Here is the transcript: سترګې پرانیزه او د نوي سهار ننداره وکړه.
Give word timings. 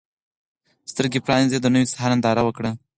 سترګې 0.91 1.23
پرانیزه 1.25 1.57
او 1.59 1.63
د 1.63 1.67
نوي 1.73 1.87
سهار 1.93 2.11
ننداره 2.13 2.41
وکړه. 2.45 2.71